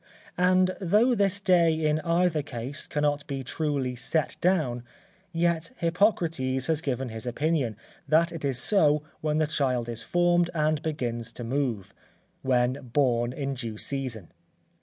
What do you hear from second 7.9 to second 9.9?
that it is so when the child